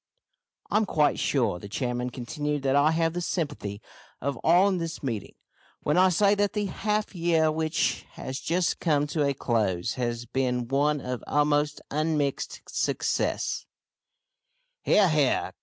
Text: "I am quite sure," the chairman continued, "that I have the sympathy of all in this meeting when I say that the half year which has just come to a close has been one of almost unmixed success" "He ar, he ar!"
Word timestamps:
"I 0.71 0.77
am 0.77 0.87
quite 0.87 1.19
sure," 1.19 1.59
the 1.59 1.69
chairman 1.69 2.09
continued, 2.09 2.63
"that 2.63 2.75
I 2.75 2.89
have 2.89 3.13
the 3.13 3.21
sympathy 3.21 3.83
of 4.19 4.35
all 4.43 4.67
in 4.67 4.79
this 4.79 5.03
meeting 5.03 5.35
when 5.83 5.95
I 5.95 6.09
say 6.09 6.33
that 6.33 6.53
the 6.53 6.65
half 6.65 7.13
year 7.13 7.51
which 7.51 8.07
has 8.13 8.39
just 8.39 8.79
come 8.79 9.05
to 9.05 9.23
a 9.23 9.35
close 9.35 9.93
has 9.97 10.25
been 10.25 10.67
one 10.67 11.01
of 11.01 11.23
almost 11.27 11.81
unmixed 11.91 12.63
success" 12.67 13.67
"He 14.83 14.97
ar, 14.97 15.07
he 15.07 15.27
ar!" 15.27 15.53